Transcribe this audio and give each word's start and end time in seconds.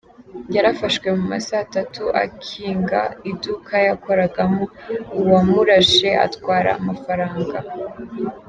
Yarashwe 0.55 1.07
mu 1.17 1.23
ma 1.31 1.39
saa 1.47 1.67
tatu 1.75 2.03
akinga 2.23 3.01
iduka 3.31 3.75
yakoragamo, 3.87 4.63
uwamurashe 5.19 6.09
atwara 6.25 6.69
amafaranga. 6.79 7.59